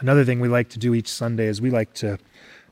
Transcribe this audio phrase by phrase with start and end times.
[0.00, 2.18] Another thing we like to do each Sunday is we like to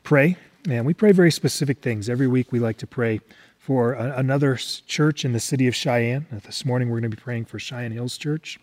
[0.03, 0.37] pray,
[0.69, 2.11] and we pray very specific things.
[2.11, 3.21] Every week we like to pray
[3.59, 6.27] for a, another church in the city of Cheyenne.
[6.31, 8.61] This morning we're going to be praying for Cheyenne Hills Church.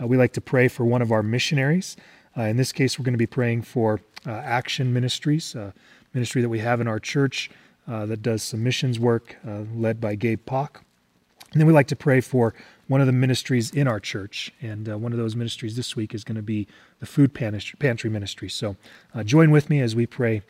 [0.00, 1.98] Uh, we like to pray for one of our missionaries.
[2.34, 5.74] Uh, in this case, we're going to be praying for uh, Action Ministries, a
[6.14, 7.50] ministry that we have in our church
[7.86, 10.82] uh, that does some missions work uh, led by Gabe Pock.
[11.52, 12.54] And then we like to pray for
[12.88, 14.52] one of the ministries in our church.
[14.60, 16.66] And uh, one of those ministries this week is going to be
[17.00, 18.48] the food pantry ministry.
[18.48, 18.76] So
[19.14, 20.42] uh, join with me as we pray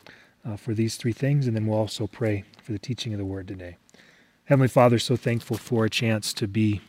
[0.45, 3.25] uh, for these three things, and then we'll also pray for the teaching of the
[3.25, 3.77] word today.
[4.45, 6.81] Heavenly Father, so thankful for a chance to be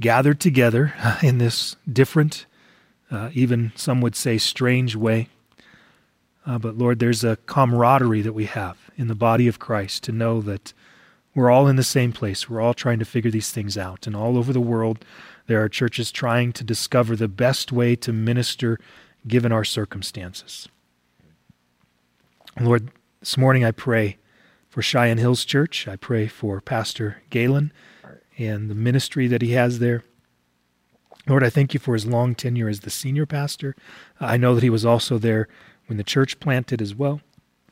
[0.00, 2.46] gathered together in this different,
[3.10, 5.28] uh, even some would say strange way.
[6.44, 10.12] Uh, but Lord, there's a camaraderie that we have in the body of Christ to
[10.12, 10.72] know that
[11.34, 12.48] we're all in the same place.
[12.48, 14.06] We're all trying to figure these things out.
[14.06, 15.04] And all over the world,
[15.46, 18.78] there are churches trying to discover the best way to minister
[19.26, 20.68] given our circumstances.
[22.60, 24.18] Lord, this morning I pray
[24.68, 25.88] for Cheyenne Hills Church.
[25.88, 27.72] I pray for Pastor Galen
[28.36, 30.02] and the ministry that he has there.
[31.26, 33.74] Lord, I thank you for his long tenure as the senior pastor.
[34.20, 35.48] I know that he was also there
[35.86, 37.20] when the church planted as well.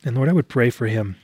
[0.04, 1.16] And Lord, I would pray for him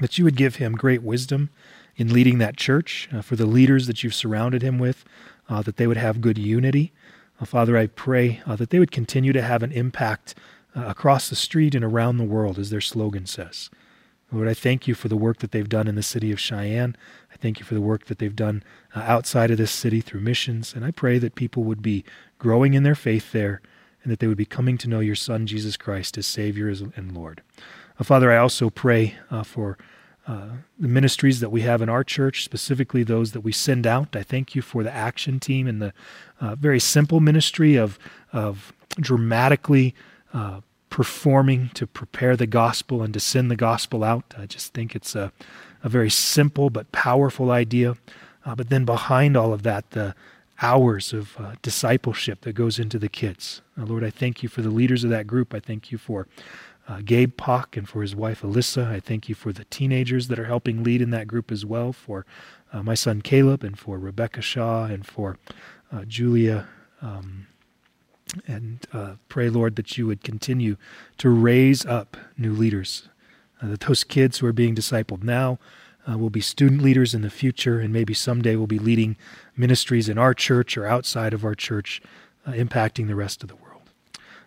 [0.00, 1.50] that you would give him great wisdom
[1.96, 5.04] in leading that church, uh, for the leaders that you've surrounded him with,
[5.48, 6.92] uh, that they would have good unity.
[7.40, 10.34] Uh, Father, I pray uh, that they would continue to have an impact
[10.76, 13.70] uh, across the street and around the world, as their slogan says.
[14.30, 16.96] Lord, I thank you for the work that they've done in the city of Cheyenne.
[17.32, 18.62] I thank you for the work that they've done
[18.94, 20.74] uh, outside of this city through missions.
[20.74, 22.04] And I pray that people would be
[22.38, 23.62] growing in their faith there
[24.02, 27.12] and that they would be coming to know your Son, Jesus Christ, as Savior and
[27.12, 27.42] Lord.
[27.98, 29.76] Uh, Father, I also pray uh, for
[30.26, 34.14] uh, the ministries that we have in our church, specifically those that we send out.
[34.14, 35.92] I thank you for the action team and the
[36.40, 37.98] uh, very simple ministry of,
[38.32, 39.94] of dramatically
[40.32, 44.34] uh, performing to prepare the gospel and to send the gospel out.
[44.36, 45.32] I just think it's a,
[45.82, 47.96] a very simple but powerful idea.
[48.44, 50.14] Uh, but then behind all of that, the
[50.60, 53.62] hours of uh, discipleship that goes into the kids.
[53.76, 55.54] Lord, I thank you for the leaders of that group.
[55.54, 56.26] I thank you for
[56.88, 58.88] uh, Gabe Pock and for his wife Alyssa.
[58.88, 61.92] I thank you for the teenagers that are helping lead in that group as well,
[61.92, 62.24] for
[62.72, 65.36] uh, my son Caleb and for Rebecca Shaw and for
[65.92, 66.66] uh, Julia.
[67.02, 67.46] Um,
[68.46, 70.76] and uh, pray, Lord, that you would continue
[71.18, 73.08] to raise up new leaders,
[73.62, 75.58] uh, that those kids who are being discipled now
[76.10, 79.16] uh, will be student leaders in the future, and maybe someday will be leading
[79.56, 82.02] ministries in our church or outside of our church,
[82.46, 83.67] impacting the rest of the world.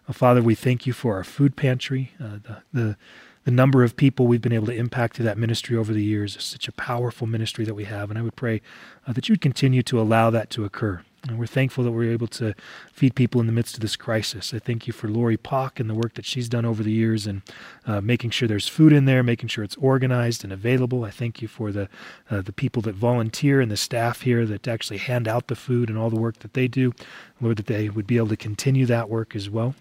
[0.07, 2.97] Uh, Father, we thank you for our food pantry, uh, the, the,
[3.43, 6.35] the number of people we've been able to impact through that ministry over the years
[6.35, 8.09] is such a powerful ministry that we have.
[8.09, 8.61] And I would pray
[9.07, 11.01] uh, that you would continue to allow that to occur.
[11.27, 12.55] And we're thankful that we're able to
[12.91, 14.55] feed people in the midst of this crisis.
[14.55, 17.27] I thank you for Lori Pock and the work that she's done over the years
[17.27, 17.43] and
[17.85, 21.03] uh, making sure there's food in there, making sure it's organized and available.
[21.03, 21.89] I thank you for the
[22.31, 25.89] uh, the people that volunteer and the staff here that actually hand out the food
[25.89, 26.91] and all the work that they do.
[27.39, 29.75] Lord, that they would be able to continue that work as well.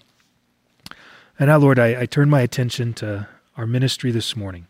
[1.41, 4.67] And now, Lord, I, I turn my attention to our ministry this morning.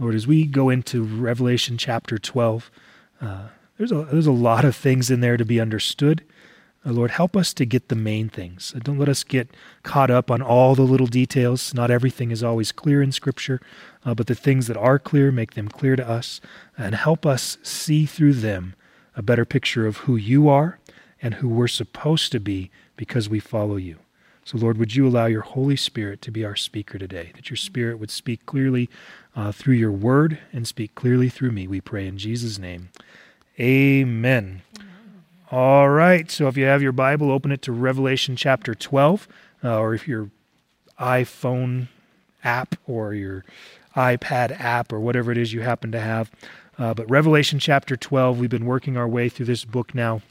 [0.00, 2.72] Lord, as we go into Revelation chapter 12,
[3.20, 3.42] uh,
[3.76, 6.24] there's, a, there's a lot of things in there to be understood.
[6.84, 8.74] Uh, Lord, help us to get the main things.
[8.74, 9.48] Uh, don't let us get
[9.84, 11.72] caught up on all the little details.
[11.72, 13.60] Not everything is always clear in Scripture,
[14.04, 16.40] uh, but the things that are clear, make them clear to us
[16.76, 18.74] and help us see through them
[19.14, 20.80] a better picture of who you are
[21.22, 23.98] and who we're supposed to be because we follow you.
[24.48, 27.58] So, Lord, would you allow your Holy Spirit to be our speaker today, that your
[27.58, 28.88] Spirit would speak clearly
[29.36, 32.88] uh, through your word and speak clearly through me, we pray in Jesus' name.
[33.60, 34.62] Amen.
[35.50, 39.28] All right, so if you have your Bible, open it to Revelation chapter 12,
[39.62, 40.30] uh, or if your
[40.98, 41.88] iPhone
[42.42, 43.44] app or your
[43.96, 46.30] iPad app or whatever it is you happen to have.
[46.78, 50.22] Uh, but Revelation chapter 12, we've been working our way through this book now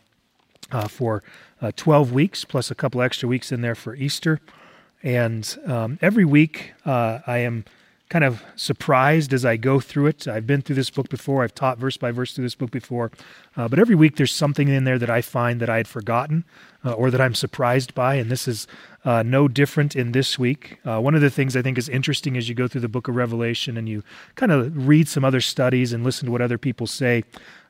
[0.72, 1.22] uh, for
[1.62, 4.40] uh, 12 weeks, plus a couple extra weeks in there for Easter.
[5.04, 7.66] And um, every week, uh, I am
[8.10, 10.28] kind of surprised as I go through it.
[10.28, 13.12] I've been through this book before, I've taught verse by verse through this book before.
[13.56, 16.46] Uh, but every week, there's something in there that I find that I had forgotten
[16.86, 18.16] uh, or that I'm surprised by.
[18.16, 18.66] And this is
[19.04, 20.80] uh, no different in this week.
[20.86, 23.10] Uh, one of the things I think is interesting as you go through the book
[23.10, 24.04] of Revelation and you
[24.36, 27.24] kind of read some other studies and listen to what other people say,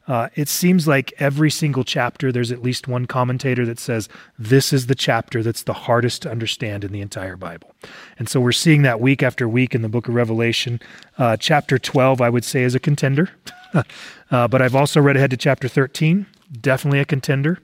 [0.08, 4.08] uh, it seems like every single chapter, there's at least one commentator that says,
[4.40, 7.74] This is the chapter that's the hardest to understand in the entire Bible.
[8.18, 10.80] And so we're seeing that week after week in the book of Revelation.
[11.18, 13.30] Uh, chapter 12, I would say, is a contender.
[14.32, 16.26] uh, but I've also read ahead to chapter 13,
[16.62, 17.60] definitely a contender.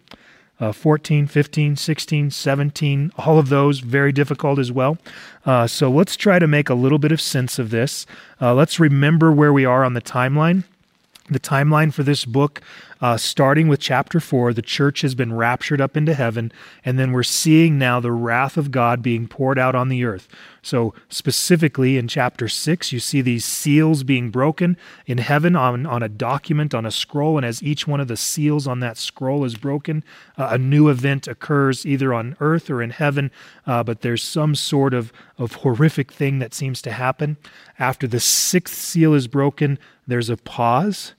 [0.60, 4.98] uh, 14, 15, 16, 17, all of those very difficult as well.
[5.46, 8.06] Uh, so let's try to make a little bit of sense of this.
[8.42, 10.64] Uh, let's remember where we are on the timeline.
[11.30, 12.62] The timeline for this book,
[13.00, 16.52] uh, starting with chapter 4, the church has been raptured up into heaven,
[16.84, 20.28] and then we're seeing now the wrath of God being poured out on the earth.
[20.62, 24.76] So, specifically in chapter 6, you see these seals being broken
[25.06, 28.18] in heaven on, on a document, on a scroll, and as each one of the
[28.18, 30.04] seals on that scroll is broken,
[30.38, 33.32] uh, a new event occurs either on earth or in heaven,
[33.66, 37.38] uh, but there's some sort of, of horrific thing that seems to happen.
[37.80, 41.14] After the sixth seal is broken, there's a pause.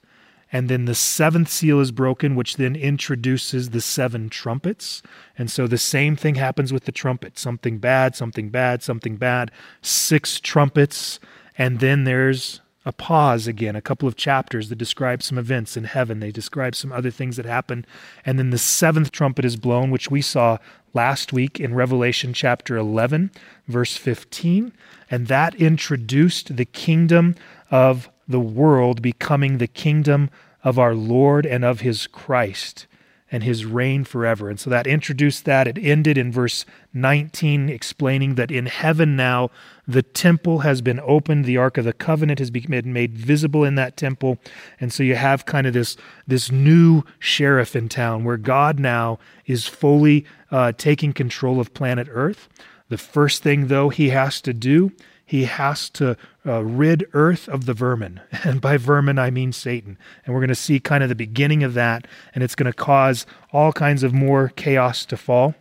[0.53, 5.03] And then the seventh seal is broken, which then introduces the seven trumpets.
[5.37, 9.51] And so the same thing happens with the trumpet something bad, something bad, something bad,
[9.83, 11.19] six trumpets.
[11.59, 15.85] And then there's a pause again, a couple of chapters that describe some events in
[15.85, 16.21] heaven.
[16.21, 17.87] They describe some other things that happen.
[18.25, 20.59] And then the seventh trumpet is blown, which we saw
[20.93, 23.31] last week in Revelation chapter 11,
[23.67, 24.73] verse 15.
[25.11, 27.35] And that introduced the kingdom
[27.71, 30.31] of the world becoming the kingdom
[30.63, 32.87] of our Lord and of his Christ
[33.31, 34.49] and his reign forever.
[34.49, 35.67] And so that introduced that.
[35.67, 39.51] It ended in verse 19, explaining that in heaven now
[39.89, 43.75] the temple has been opened, the Ark of the Covenant has been made visible in
[43.75, 44.39] that temple.
[44.79, 49.19] And so you have kind of this, this new sheriff in town where God now
[49.47, 52.49] is fully uh, taking control of planet Earth.
[52.89, 54.93] The first thing, though, he has to do
[55.27, 56.17] he has to
[56.47, 58.21] uh, rid earth of the vermin.
[58.45, 59.97] And by vermin, I mean Satan.
[60.25, 62.77] And we're going to see kind of the beginning of that, and it's going to
[62.77, 65.55] cause all kinds of more chaos to fall.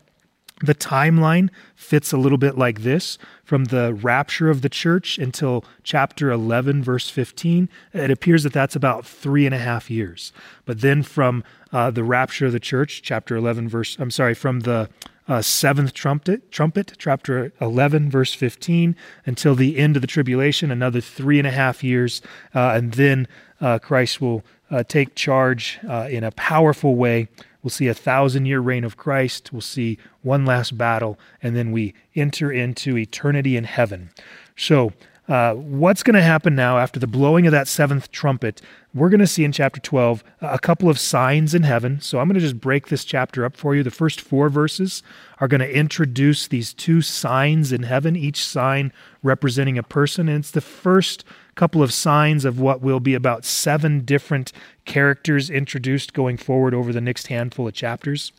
[0.61, 5.65] The timeline fits a little bit like this from the rapture of the church until
[5.83, 7.67] chapter 11, verse 15.
[7.93, 10.31] It appears that that's about three and a half years.
[10.65, 14.61] But then from uh, the rapture of the church, chapter 11, verse, I'm sorry, from
[14.61, 14.89] the
[15.27, 21.01] uh, seventh trumpet, trumpet, chapter 11, verse 15, until the end of the tribulation, another
[21.01, 22.21] three and a half years.
[22.53, 23.27] Uh, and then
[23.61, 27.27] uh, Christ will uh, take charge uh, in a powerful way.
[27.61, 29.53] We'll see a thousand year reign of Christ.
[29.53, 34.09] We'll see one last battle, and then we enter into eternity in heaven.
[34.57, 34.91] So,
[35.29, 38.61] uh, what's going to happen now after the blowing of that seventh trumpet?
[38.95, 41.99] We're going to see in chapter 12 a couple of signs in heaven.
[41.99, 43.81] So I'm going to just break this chapter up for you.
[43.81, 45.01] The first four verses
[45.39, 48.93] are going to introduce these two signs in heaven, each sign
[49.23, 50.29] representing a person.
[50.29, 51.23] And it's the first
[51.55, 54.51] couple of signs of what will be about seven different
[54.85, 58.31] characters introduced going forward over the next handful of chapters.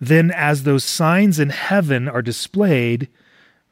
[0.00, 3.08] Then, as those signs in heaven are displayed,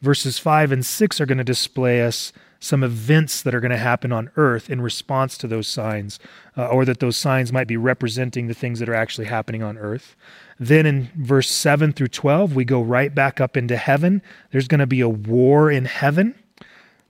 [0.02, 2.32] Verses 5 and 6 are going to display us
[2.62, 6.20] some events that are going to happen on earth in response to those signs,
[6.56, 9.76] uh, or that those signs might be representing the things that are actually happening on
[9.76, 10.14] earth.
[10.60, 14.22] Then in verse 7 through 12, we go right back up into heaven.
[14.52, 16.36] There's going to be a war in heaven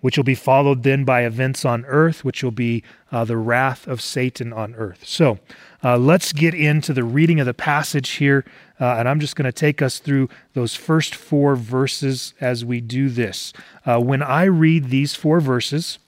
[0.03, 3.87] which will be followed then by events on earth, which will be uh, the wrath
[3.87, 5.05] of Satan on earth.
[5.07, 5.39] So
[5.83, 8.45] uh, let's get into the reading of the passage here,
[8.81, 12.81] uh, and I'm just going to take us through those first four verses as we
[12.81, 13.53] do this.
[13.87, 16.01] Uh, when I read these four verses,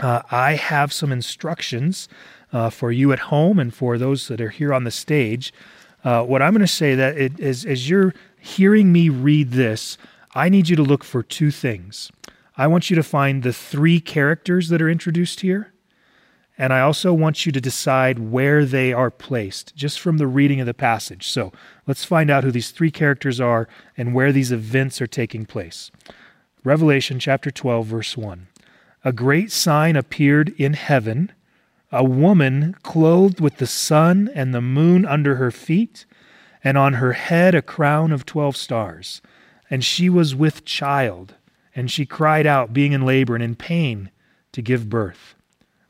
[0.00, 2.08] uh, I have some instructions
[2.54, 5.52] uh, for you at home and for those that are here on the stage.
[6.02, 9.98] what I'm going to say that it is, as you're hearing me read this,
[10.34, 12.10] I need you to look for two things.
[12.56, 15.72] I want you to find the three characters that are introduced here.
[16.58, 20.58] And I also want you to decide where they are placed, just from the reading
[20.60, 21.28] of the passage.
[21.28, 21.52] So
[21.86, 25.90] let's find out who these three characters are and where these events are taking place.
[26.64, 28.48] Revelation chapter 12, verse 1.
[29.04, 31.32] A great sign appeared in heaven
[31.92, 36.04] a woman clothed with the sun and the moon under her feet,
[36.64, 39.22] and on her head a crown of twelve stars.
[39.70, 41.34] And she was with child
[41.76, 44.10] and she cried out, being in labor and in pain,
[44.50, 45.34] to give birth.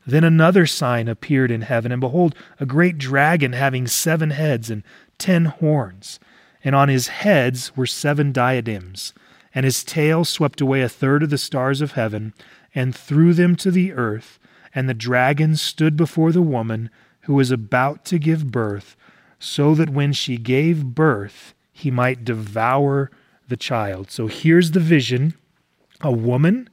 [0.05, 4.83] Then another sign appeared in heaven, and behold, a great dragon having seven heads and
[5.17, 6.19] ten horns,
[6.63, 9.13] and on his heads were seven diadems,
[9.55, 12.33] and his tail swept away a third of the stars of heaven,
[12.75, 14.39] and threw them to the earth.
[14.75, 16.89] And the dragon stood before the woman
[17.21, 18.95] who was about to give birth,
[19.39, 23.09] so that when she gave birth, he might devour
[23.47, 24.11] the child.
[24.11, 25.33] So here's the vision
[26.01, 26.69] a woman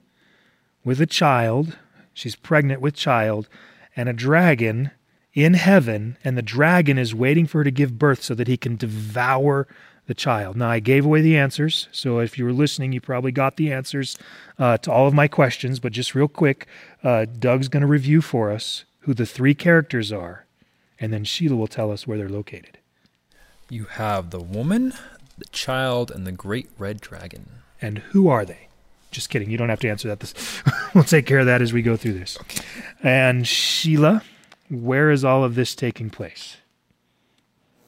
[0.84, 1.78] with a child,
[2.12, 3.48] she's pregnant with child,
[3.96, 4.90] and a dragon
[5.32, 8.56] in heaven, and the dragon is waiting for her to give birth so that he
[8.56, 9.66] can devour
[10.06, 10.56] the child.
[10.56, 13.72] Now, I gave away the answers, so if you were listening, you probably got the
[13.72, 14.16] answers
[14.58, 16.66] uh, to all of my questions, but just real quick,
[17.02, 20.44] uh, Doug's going to review for us who the three characters are,
[21.00, 22.78] and then Sheila will tell us where they're located.
[23.70, 24.92] You have the woman,
[25.38, 27.48] the child, and the great red dragon.
[27.80, 28.68] And who are they?
[29.14, 29.48] Just kidding.
[29.48, 30.18] You don't have to answer that.
[30.18, 30.34] This
[30.94, 32.36] we'll take care of that as we go through this.
[32.40, 32.64] Okay.
[33.02, 34.24] And Sheila,
[34.68, 36.56] where is all of this taking place?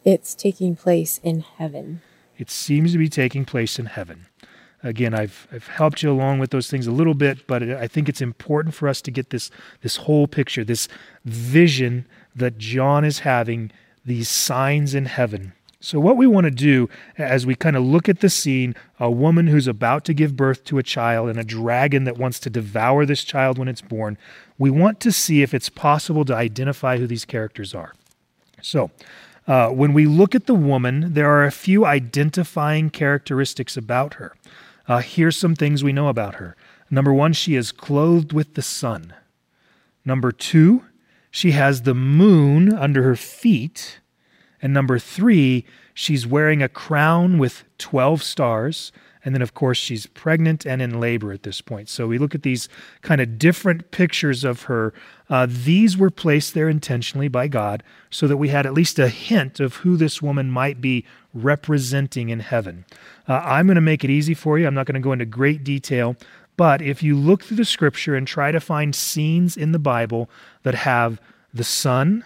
[0.05, 2.01] It's taking place in heaven.
[2.39, 4.27] It seems to be taking place in heaven.
[4.85, 8.09] Again, I've I've helped you along with those things a little bit, but I think
[8.09, 10.87] it's important for us to get this this whole picture, this
[11.25, 12.07] vision
[12.37, 13.73] that John is having,
[14.05, 15.55] these signs in heaven.
[15.87, 19.09] So, what we want to do as we kind of look at the scene a
[19.09, 22.51] woman who's about to give birth to a child and a dragon that wants to
[22.51, 24.19] devour this child when it's born
[24.59, 27.95] we want to see if it's possible to identify who these characters are.
[28.61, 28.91] So,
[29.47, 34.35] uh, when we look at the woman, there are a few identifying characteristics about her.
[34.89, 36.57] Uh, here's some things we know about her.
[36.91, 39.15] Number one, she is clothed with the sun.
[40.05, 40.83] Number two,
[41.31, 44.01] she has the moon under her feet.
[44.67, 48.91] And number three, she's wearing a crown with 12 stars.
[49.25, 51.89] And then, of course, she's pregnant and in labor at this point.
[51.89, 52.69] So we look at these
[53.01, 54.93] kind of different pictures of her.
[55.31, 59.09] Uh, these were placed there intentionally by God so that we had at least a
[59.09, 62.87] hint of who this woman might be representing in heaven.
[63.29, 64.67] Uh, I'm going to make it easy for you.
[64.67, 66.17] I'm not going to go into great detail.
[66.57, 70.29] But if you look through the scripture and try to find scenes in the Bible
[70.65, 71.21] that have
[71.55, 72.25] the sun,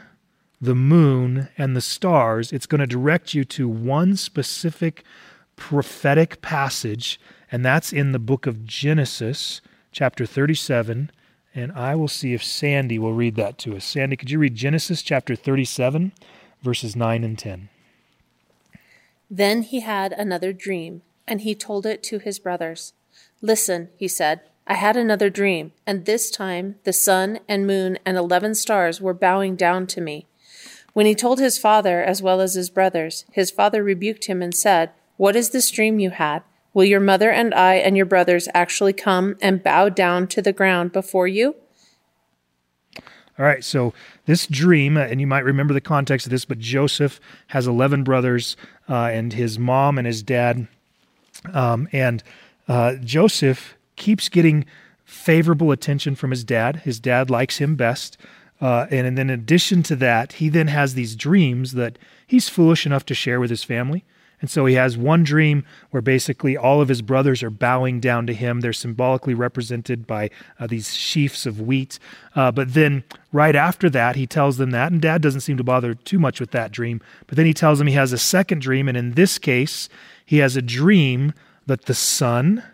[0.61, 5.05] the moon, and the stars, it's going to direct you to one specific
[5.57, 7.19] prophetic passage,
[7.50, 9.61] and that's in the book of Genesis,
[9.93, 11.11] chapter 37.
[11.55, 13.85] And I will see if Sandy will read that to us.
[13.85, 16.12] Sandy, could you read Genesis chapter 37,
[16.62, 17.69] verses 9 and 10?
[19.29, 22.93] Then he had another dream, and he told it to his brothers.
[23.43, 28.17] Listen, he said, I had another dream, and this time the sun and moon and
[28.17, 30.26] eleven stars were bowing down to me.
[30.92, 34.54] When he told his father as well as his brothers, his father rebuked him and
[34.54, 36.42] said, what is this dream you had?
[36.73, 40.52] Will your mother and I and your brothers actually come and bow down to the
[40.52, 41.56] ground before you?
[43.38, 43.92] All right, so
[44.25, 48.56] this dream, and you might remember the context of this, but Joseph has 11 brothers
[48.88, 50.68] uh, and his mom and his dad.
[51.52, 52.23] Um, and
[52.66, 54.64] uh, Joseph keeps getting
[55.04, 56.76] favorable attention from his dad.
[56.76, 58.16] His dad likes him best.
[58.61, 62.49] Uh, and, and then, in addition to that, he then has these dreams that he's
[62.49, 64.05] foolish enough to share with his family.
[64.40, 68.26] And so he has one dream where basically all of his brothers are bowing down
[68.26, 68.61] to him.
[68.61, 71.99] They're symbolically represented by uh, these sheafs of wheat.
[72.35, 75.64] Uh, but then right after that, he tells them that, and dad doesn't seem to
[75.64, 77.02] bother too much with that dream.
[77.26, 79.88] But then he tells them he has a second dream, and in this case,
[80.25, 81.35] he has a dream
[81.67, 82.64] that the sun,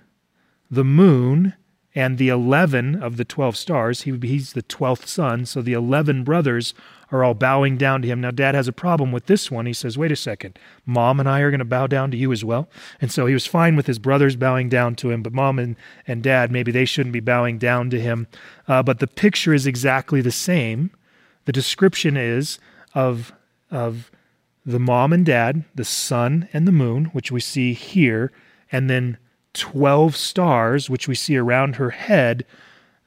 [0.70, 1.54] the moon,
[1.96, 6.24] and the 11 of the 12 stars, he, he's the 12th son, so the 11
[6.24, 6.74] brothers
[7.10, 8.20] are all bowing down to him.
[8.20, 9.64] Now, dad has a problem with this one.
[9.64, 12.32] He says, wait a second, mom and I are going to bow down to you
[12.32, 12.68] as well.
[13.00, 15.74] And so he was fine with his brothers bowing down to him, but mom and,
[16.06, 18.26] and dad, maybe they shouldn't be bowing down to him.
[18.68, 20.90] Uh, but the picture is exactly the same.
[21.46, 22.58] The description is
[22.94, 23.32] of,
[23.70, 24.10] of
[24.66, 28.32] the mom and dad, the sun and the moon, which we see here,
[28.70, 29.16] and then
[29.56, 32.44] 12 stars, which we see around her head.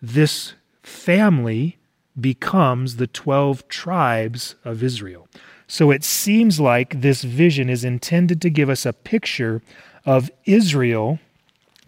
[0.01, 0.53] This
[0.83, 1.77] family
[2.19, 5.27] becomes the 12 tribes of Israel.
[5.67, 9.61] So it seems like this vision is intended to give us a picture
[10.05, 11.19] of Israel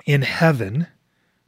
[0.06, 0.88] in heaven.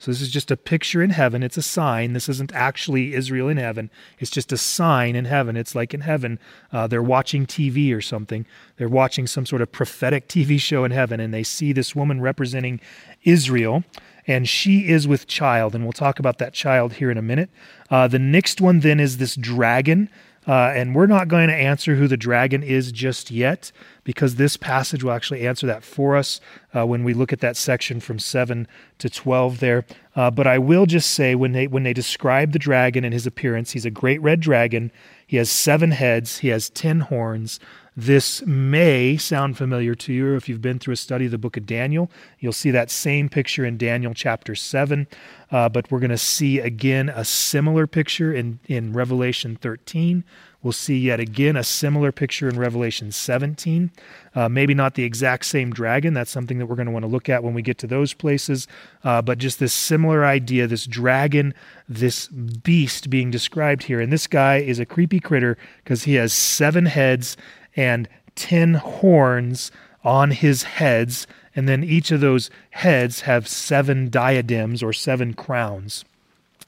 [0.03, 1.43] So this is just a picture in heaven.
[1.43, 2.11] It's a sign.
[2.11, 3.89] This isn't actually Israel in heaven.
[4.19, 5.55] It's just a sign in heaven.
[5.55, 6.39] It's like in heaven,
[6.73, 8.45] uh, they're watching TV or something.
[8.75, 12.19] They're watching some sort of prophetic TV show in heaven, and they see this woman
[12.19, 12.81] representing
[13.23, 13.85] Israel
[14.27, 15.73] and she is with child.
[15.73, 17.49] And we'll talk about that child here in a minute.
[17.89, 20.09] Uh, the next one then is this dragon.
[20.45, 23.71] Uh, and we're not going to answer who the dragon is just yet
[24.03, 26.41] because this passage will actually answer that for us
[26.75, 28.67] uh, when we look at that section from 7
[28.97, 29.85] to 12 there.
[30.15, 33.25] Uh, but I will just say when they, when they describe the dragon and his
[33.25, 34.91] appearance, he's a great red dragon.
[35.25, 37.59] He has seven heads, he has ten horns.
[37.95, 41.57] This may sound familiar to you if you've been through a study of the book
[41.57, 42.09] of Daniel.
[42.39, 45.07] You'll see that same picture in Daniel chapter 7,
[45.51, 50.23] uh, but we're going to see again a similar picture in, in Revelation 13.
[50.63, 53.91] We'll see yet again a similar picture in Revelation 17.
[54.33, 56.13] Uh, maybe not the exact same dragon.
[56.13, 58.13] That's something that we're going to want to look at when we get to those
[58.13, 58.65] places.
[59.03, 61.53] Uh, but just this similar idea this dragon,
[61.89, 63.99] this beast being described here.
[63.99, 67.35] And this guy is a creepy critter because he has seven heads
[67.75, 69.69] and ten horns
[70.03, 71.27] on his heads.
[71.55, 76.05] And then each of those heads have seven diadems or seven crowns.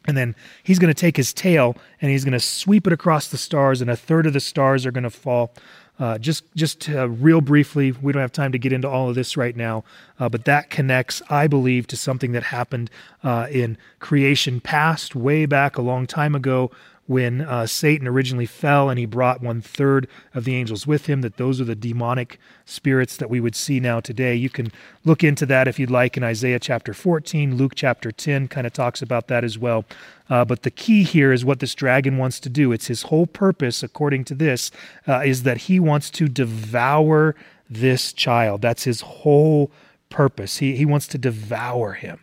[0.08, 3.28] And then he's going to take his tail and he's going to sweep it across
[3.28, 5.54] the stars, and a third of the stars are going to fall.
[5.98, 9.16] Uh, just just uh, real briefly, we don't have time to get into all of
[9.16, 9.82] this right now,
[10.20, 12.90] uh, but that connects, I believe, to something that happened
[13.24, 16.70] uh, in creation past, way back a long time ago,
[17.08, 21.22] when uh, Satan originally fell and he brought one third of the angels with him,
[21.22, 24.36] that those are the demonic spirits that we would see now today.
[24.36, 24.72] You can
[25.04, 28.74] look into that if you'd like in Isaiah chapter 14, Luke chapter 10 kind of
[28.74, 29.86] talks about that as well.
[30.30, 32.72] Uh, but the key here is what this dragon wants to do.
[32.72, 34.72] It's his whole purpose, according to this,
[35.08, 37.36] uh, is that he wants to devour
[37.70, 38.62] this child.
[38.62, 39.72] That's his whole
[40.10, 40.58] purpose.
[40.58, 42.20] He, he wants to devour him.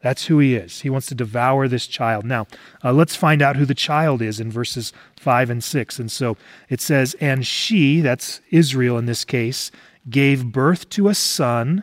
[0.00, 0.80] That's who he is.
[0.82, 2.24] He wants to devour this child.
[2.24, 2.46] Now,
[2.84, 5.98] uh, let's find out who the child is in verses 5 and 6.
[5.98, 6.36] And so
[6.68, 9.72] it says, And she, that's Israel in this case,
[10.08, 11.82] gave birth to a son,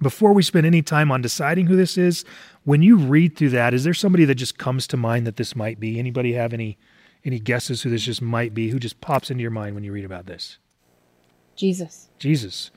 [0.00, 2.24] before we spend any time on deciding who this is,
[2.64, 5.54] when you read through that, is there somebody that just comes to mind that this
[5.54, 5.98] might be?
[5.98, 6.78] Anybody have any
[7.22, 8.70] any guesses who this just might be?
[8.70, 10.56] Who just pops into your mind when you read about this?
[11.54, 12.08] Jesus.
[12.18, 12.70] Jesus.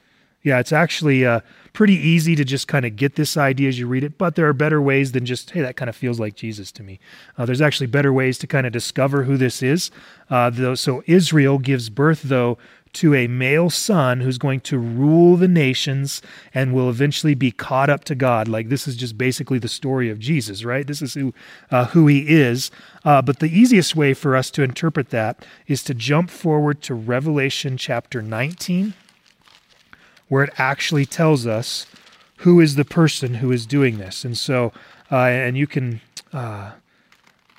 [0.43, 1.39] Yeah, it's actually uh,
[1.73, 4.47] pretty easy to just kind of get this idea as you read it, but there
[4.47, 6.99] are better ways than just, hey, that kind of feels like Jesus to me.
[7.37, 9.89] Uh, there's actually better ways to kind of discover who this is.
[10.29, 12.59] Uh, though, so Israel gives birth, though,
[12.93, 16.21] to a male son who's going to rule the nations
[16.53, 18.47] and will eventually be caught up to God.
[18.47, 20.85] Like this is just basically the story of Jesus, right?
[20.85, 21.33] This is who
[21.71, 22.69] uh, who he is.
[23.03, 26.93] Uh, but the easiest way for us to interpret that is to jump forward to
[26.93, 28.93] Revelation chapter 19
[30.27, 31.85] where it actually tells us
[32.37, 34.25] who is the person who is doing this.
[34.25, 34.73] And so,
[35.11, 36.01] uh, and you can
[36.33, 36.71] uh,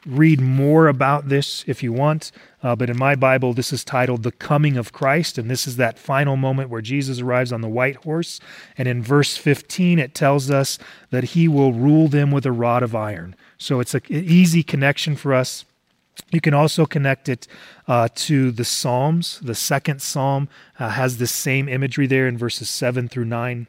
[0.06, 2.32] read more about this if you want.
[2.62, 5.38] Uh, but in my Bible, this is titled The Coming of Christ.
[5.38, 8.40] And this is that final moment where Jesus arrives on the white horse.
[8.76, 10.78] And in verse 15, it tells us
[11.10, 13.36] that he will rule them with a rod of iron.
[13.58, 15.64] So it's an easy connection for us
[16.30, 17.46] you can also connect it
[17.86, 19.40] uh, to the Psalms.
[19.42, 20.48] The second Psalm
[20.78, 23.66] uh, has the same imagery there in verses 7 through 9.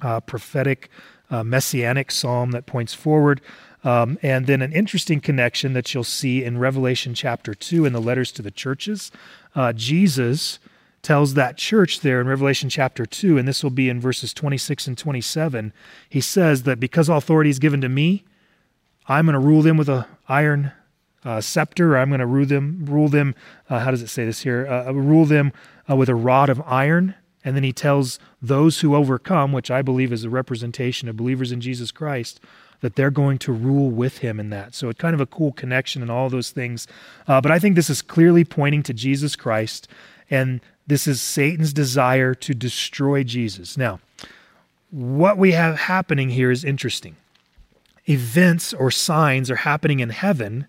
[0.00, 0.90] Uh, prophetic,
[1.30, 3.40] uh, messianic psalm that points forward.
[3.84, 8.00] Um, and then an interesting connection that you'll see in Revelation chapter 2 in the
[8.00, 9.10] letters to the churches.
[9.54, 10.58] Uh, Jesus
[11.02, 14.86] tells that church there in Revelation chapter 2, and this will be in verses 26
[14.86, 15.72] and 27.
[16.08, 18.24] He says that because authority is given to me,
[19.06, 20.72] I'm going to rule them with an iron
[21.24, 21.96] uh, scepter.
[21.96, 22.84] I'm going to rule them.
[22.88, 23.34] Rule them.
[23.68, 24.66] Uh, how does it say this here?
[24.66, 25.52] Uh, rule them
[25.88, 27.14] uh, with a rod of iron.
[27.44, 31.52] And then he tells those who overcome, which I believe is a representation of believers
[31.52, 32.40] in Jesus Christ,
[32.80, 34.74] that they're going to rule with him in that.
[34.74, 36.86] So it's kind of a cool connection and all those things.
[37.28, 39.88] Uh, but I think this is clearly pointing to Jesus Christ,
[40.30, 43.76] and this is Satan's desire to destroy Jesus.
[43.76, 44.00] Now,
[44.90, 47.16] what we have happening here is interesting.
[48.06, 50.66] Events or signs are happening in heaven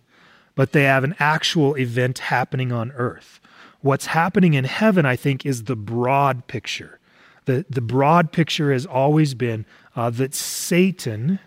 [0.56, 3.40] but they have an actual event happening on earth.
[3.82, 7.00] What's happening in heaven, I think, is the broad picture.
[7.46, 9.66] The, the broad picture has always been
[9.96, 11.40] uh, that Satan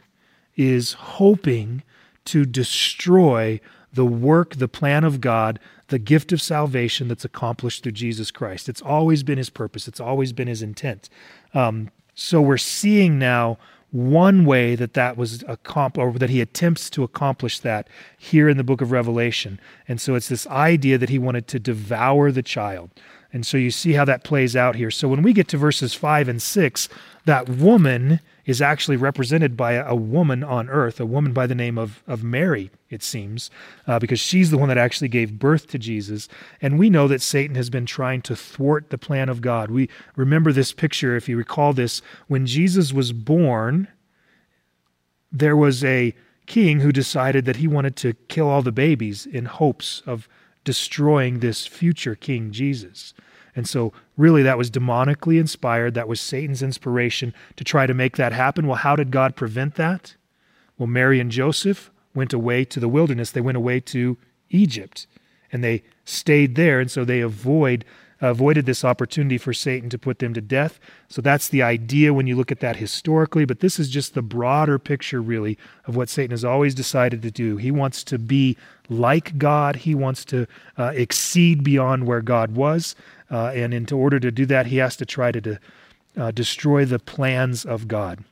[0.57, 1.83] is hoping
[2.27, 3.61] to destroy
[3.93, 8.69] the work, the plan of God, the gift of salvation that's accomplished through Jesus Christ.
[8.69, 11.09] It's always been his purpose, it's always been his intent.
[11.55, 13.59] Um, so we're seeing now
[13.91, 18.57] one way that that was accomplished, or that he attempts to accomplish that here in
[18.57, 19.59] the book of Revelation.
[19.87, 22.91] And so it's this idea that he wanted to devour the child.
[23.33, 24.91] And so you see how that plays out here.
[24.91, 26.89] So when we get to verses 5 and 6,
[27.25, 31.77] that woman is actually represented by a, woman on earth, a woman by the name
[31.77, 33.51] of, of Mary, it seems,
[33.87, 36.31] uh, because she's the one that actually gave birth to Jesus.
[36.63, 39.71] And we know that Satan has been trying to thwart the plan of God.
[39.71, 43.87] We remember this picture, if you recall this, when Jesus was born,
[45.31, 46.15] there was a
[46.47, 50.27] king who decided that he wanted to kill all the babies in hopes of
[50.65, 53.13] destroying this future king Jesus.
[53.59, 55.95] And so, really, that was demonically inspired.
[55.95, 58.69] That was Satan's inspiration to try to make that happen.
[58.69, 60.15] Well, how did God prevent that?
[60.79, 64.17] Well, Mary and Joseph went away to the wilderness, they went away to
[64.51, 65.09] Egypt,
[65.51, 66.79] and they stayed there.
[66.79, 67.85] And so, they avoid
[68.21, 70.81] avoided this opportunity for Satan to put them to death.
[71.09, 74.23] So that's the idea when you look at that historically, but this is just the
[74.23, 77.57] broader picture, really, of what Satan has always decided to do.
[77.57, 78.57] He wants to be
[78.89, 82.97] like God, he wants to uh, exceed beyond where God was.
[83.31, 85.59] Uh, and in order to do that, he has to try to de-
[86.17, 88.25] uh, destroy the plans of God.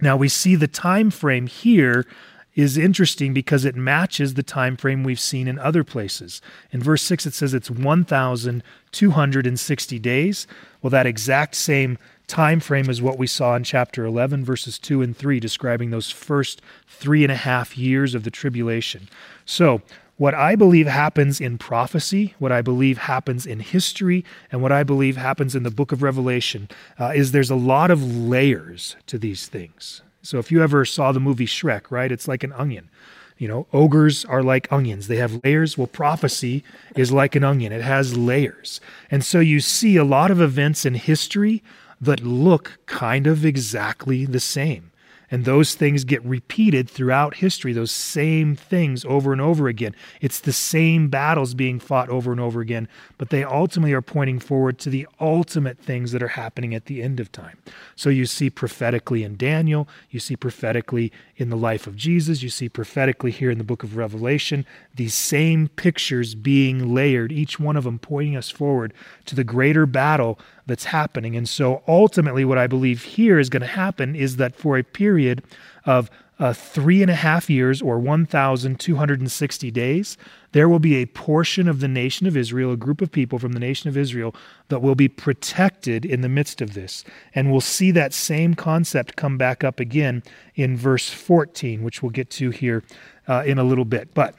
[0.00, 2.06] Now we see the time frame here
[2.54, 6.42] is interesting because it matches the time frame we've seen in other places.
[6.72, 10.48] In verse 6 it says it's 1260 days.
[10.82, 15.02] Well, that exact same time frame is what we saw in chapter 11 verses 2
[15.02, 19.08] and 3 describing those first three and a half years of the tribulation.
[19.44, 19.82] So
[20.18, 24.82] what I believe happens in prophecy, what I believe happens in history, and what I
[24.82, 29.16] believe happens in the book of Revelation uh, is there's a lot of layers to
[29.16, 30.02] these things.
[30.22, 32.90] So if you ever saw the movie Shrek, right, it's like an onion.
[33.38, 35.06] You know, ogres are like onions.
[35.06, 35.78] They have layers.
[35.78, 36.64] Well, prophecy
[36.96, 37.72] is like an onion.
[37.72, 38.80] It has layers.
[39.12, 41.62] And so you see a lot of events in history
[42.00, 44.90] that look kind of exactly the same.
[45.30, 49.94] And those things get repeated throughout history, those same things over and over again.
[50.20, 52.88] It's the same battles being fought over and over again,
[53.18, 57.02] but they ultimately are pointing forward to the ultimate things that are happening at the
[57.02, 57.58] end of time.
[57.94, 62.48] So you see prophetically in Daniel, you see prophetically in the life of Jesus, you
[62.48, 64.64] see prophetically here in the book of Revelation,
[64.94, 68.94] these same pictures being layered, each one of them pointing us forward
[69.26, 70.38] to the greater battle
[70.68, 71.34] that's happening.
[71.34, 74.84] And so ultimately, what I believe here is going to happen is that for a
[74.84, 75.42] period
[75.84, 80.16] of uh, three and a half years or 1,260 days,
[80.52, 83.52] there will be a portion of the nation of Israel, a group of people from
[83.52, 84.34] the nation of Israel,
[84.68, 87.04] that will be protected in the midst of this.
[87.34, 90.22] And we'll see that same concept come back up again
[90.54, 92.84] in verse 14, which we'll get to here
[93.26, 94.14] uh, in a little bit.
[94.14, 94.36] But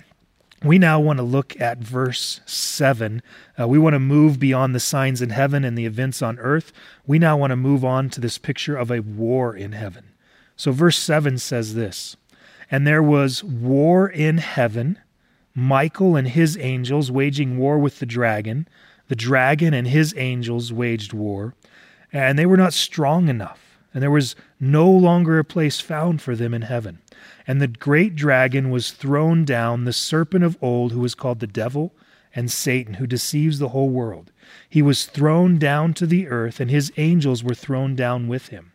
[0.63, 3.21] we now want to look at verse 7.
[3.59, 6.73] Uh, we want to move beyond the signs in heaven and the events on earth.
[7.07, 10.09] We now want to move on to this picture of a war in heaven.
[10.55, 12.17] So, verse 7 says this
[12.69, 14.99] And there was war in heaven,
[15.55, 18.67] Michael and his angels waging war with the dragon.
[19.07, 21.55] The dragon and his angels waged war,
[22.13, 26.35] and they were not strong enough, and there was no longer a place found for
[26.35, 26.99] them in heaven.
[27.47, 31.47] And the great dragon was thrown down, the serpent of old, who was called the
[31.47, 31.93] devil
[32.35, 34.31] and Satan, who deceives the whole world.
[34.69, 38.71] He was thrown down to the earth, and his angels were thrown down with him.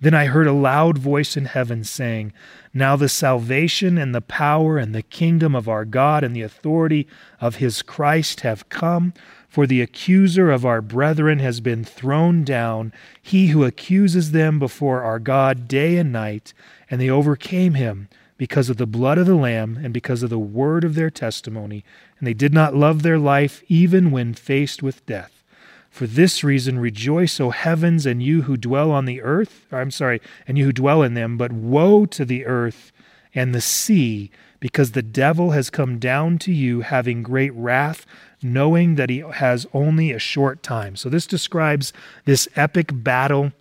[0.00, 2.32] Then I heard a loud voice in heaven saying,
[2.72, 7.08] Now the salvation and the power and the kingdom of our God and the authority
[7.40, 9.12] of his Christ have come.
[9.48, 15.02] For the accuser of our brethren has been thrown down, he who accuses them before
[15.02, 16.52] our God day and night,
[16.90, 20.38] and they overcame him because of the blood of the Lamb and because of the
[20.38, 21.82] word of their testimony,
[22.18, 25.42] and they did not love their life even when faced with death.
[25.90, 29.66] For this reason, rejoice, O heavens, and you who dwell on the earth.
[29.72, 31.36] I'm sorry, and you who dwell in them.
[31.36, 32.92] But woe to the earth
[33.34, 34.30] and the sea,
[34.60, 38.06] because the devil has come down to you, having great wrath,
[38.42, 40.96] knowing that he has only a short time.
[40.96, 41.92] So this describes
[42.24, 43.52] this epic battle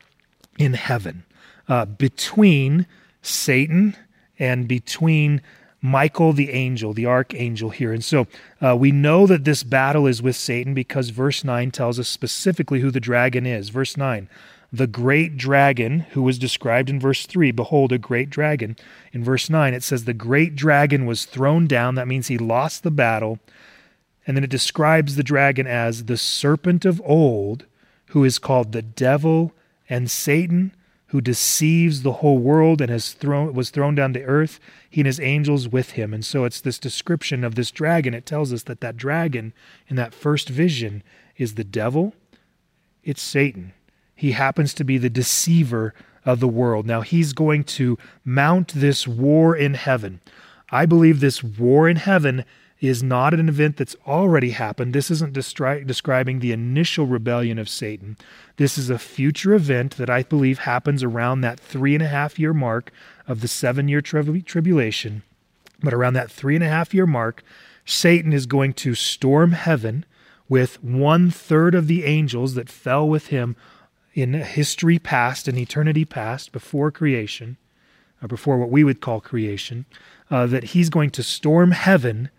[0.57, 1.23] in heaven
[1.67, 2.87] uh, between
[3.21, 3.95] Satan
[4.39, 5.41] and between
[5.81, 7.93] Michael the angel, the archangel here.
[7.93, 8.27] And so
[8.61, 12.79] uh, we know that this battle is with Satan because verse 9 tells us specifically
[12.79, 13.69] who the dragon is.
[13.69, 14.27] Verse 9
[14.71, 18.75] the great dragon who was described in verse 3 behold a great dragon
[19.13, 22.83] in verse 9 it says the great dragon was thrown down that means he lost
[22.83, 23.39] the battle
[24.27, 27.65] and then it describes the dragon as the serpent of old
[28.07, 29.53] who is called the devil
[29.89, 30.73] and satan
[31.07, 34.59] who deceives the whole world and has thrown was thrown down to earth.
[34.89, 36.13] He and his angels with him.
[36.13, 38.13] And so it's this description of this dragon.
[38.13, 39.53] It tells us that that dragon
[39.87, 41.03] in that first vision
[41.37, 42.13] is the devil.
[43.03, 43.73] It's satan.
[44.15, 45.93] He happens to be the deceiver
[46.25, 46.85] of the world.
[46.85, 50.19] Now he's going to mount this war in heaven.
[50.69, 52.43] I believe this war in heaven
[52.79, 54.93] is not an event that's already happened.
[54.93, 58.17] This isn't destri- describing the initial rebellion of Satan.
[58.57, 62.37] This is a future event that I believe happens around that three and a half
[62.37, 62.91] year mark
[63.27, 65.23] of the seven year tri- tribulation.
[65.81, 67.43] But around that three and a half year mark,
[67.85, 70.05] Satan is going to storm heaven
[70.49, 73.55] with one third of the angels that fell with him
[74.13, 77.57] in history past, in eternity past, before creation,
[78.21, 79.85] or before what we would call creation,
[80.31, 82.29] uh, that he's going to storm heaven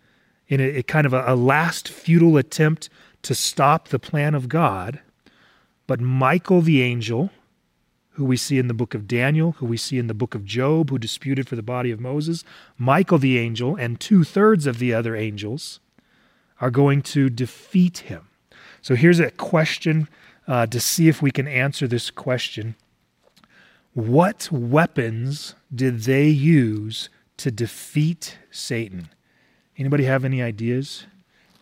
[0.49, 2.89] in a, a kind of a, a last futile attempt
[3.23, 5.01] to stop the plan of God.
[5.87, 7.31] But Michael the angel,
[8.11, 10.45] who we see in the book of Daniel, who we see in the book of
[10.45, 12.45] Job, who disputed for the body of Moses,
[12.77, 15.81] Michael the angel and two thirds of the other angels
[16.61, 18.29] are going to defeat him.
[18.83, 20.09] So here's a question
[20.47, 22.75] uh, to see if we can answer this question.
[23.95, 29.09] What weapons did they use to defeat Satan?
[29.79, 31.07] Anybody have any ideas?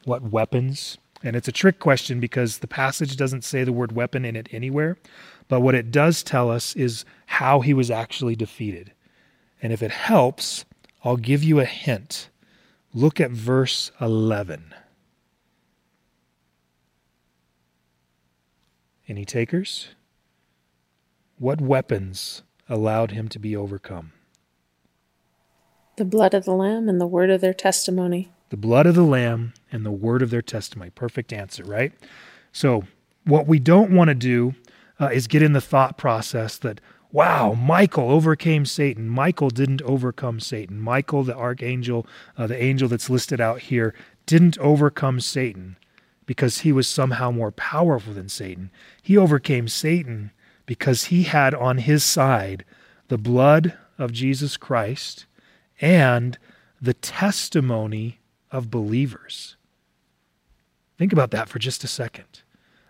[0.05, 0.97] What weapons?
[1.23, 4.49] And it's a trick question because the passage doesn't say the word weapon in it
[4.53, 4.97] anywhere.
[5.49, 8.93] But what it does tell us is how he was actually defeated.
[9.63, 10.65] And if it helps,
[11.05, 12.31] I'll give you a hint.
[12.95, 14.75] Look at verse 11.
[19.09, 19.89] Any takers?
[21.39, 24.13] What weapons allowed him to be overcome?
[25.97, 28.29] The blood of the Lamb and the word of their testimony.
[28.51, 30.91] The blood of the Lamb and the word of their testimony.
[30.91, 31.93] Perfect answer, right?
[32.53, 32.85] So,
[33.25, 34.55] what we don't want to do
[35.01, 39.09] uh, is get in the thought process that, wow, Michael overcame Satan.
[39.09, 40.81] Michael didn't overcome Satan.
[40.81, 42.07] Michael, the archangel,
[42.37, 43.95] uh, the angel that's listed out here,
[44.27, 45.77] didn't overcome Satan
[46.27, 48.71] because he was somehow more powerful than Satan.
[49.01, 50.33] He overcame Satan
[50.67, 52.67] because he had on his side
[53.09, 55.25] the blood of Jesus Christ
[55.81, 56.39] and
[56.81, 59.57] the testimony of believers.
[60.99, 62.43] Think about that for just a second.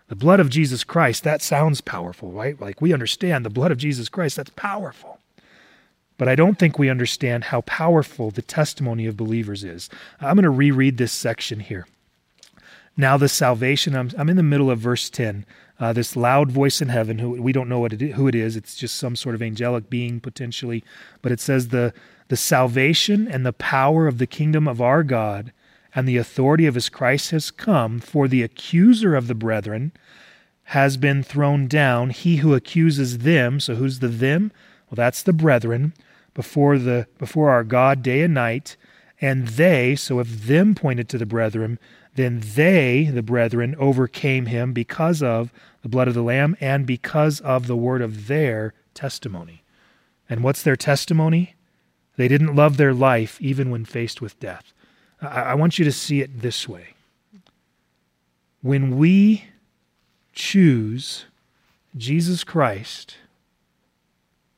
[0.07, 2.59] The blood of Jesus Christ, that sounds powerful, right?
[2.59, 5.19] Like we understand the blood of Jesus Christ, that's powerful.
[6.17, 9.89] But I don't think we understand how powerful the testimony of believers is.
[10.19, 11.85] I'm going to reread this section here.
[12.95, 15.45] Now, the salvation, I'm, I'm in the middle of verse 10.
[15.79, 18.55] Uh, this loud voice in heaven, who we don't know what it, who it is,
[18.55, 20.83] it's just some sort of angelic being potentially,
[21.21, 21.93] but it says the,
[22.27, 25.51] the salvation and the power of the kingdom of our God
[25.95, 29.91] and the authority of his Christ has come, for the accuser of the brethren
[30.65, 33.59] has been thrown down, he who accuses them.
[33.59, 34.51] So who's the them?
[34.89, 35.93] Well, that's the brethren
[36.33, 38.75] before the before our God day and night.
[39.19, 41.79] And they, so if them pointed to the brethren,
[42.15, 47.39] then they, the brethren, overcame him because of the blood of the Lamb and because
[47.39, 49.63] of the word of their testimony.
[50.29, 51.55] And what's their testimony?
[52.17, 54.73] They didn't love their life even when faced with death.
[55.21, 56.93] I, want you to see it this way.
[58.61, 59.45] When we
[60.33, 61.25] choose
[61.95, 63.17] Jesus Christ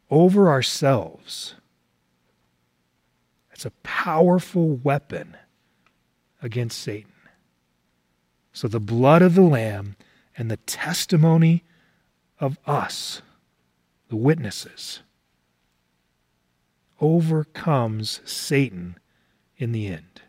[0.09, 1.55] over ourselves,
[3.51, 5.37] it's a powerful weapon
[6.41, 7.11] against Satan.
[8.51, 9.95] So the blood of the Lamb
[10.37, 11.63] and the testimony
[12.39, 13.21] of us,
[14.09, 15.01] the witnesses,
[17.01, 18.97] overcomes Satan
[19.57, 20.21] in the end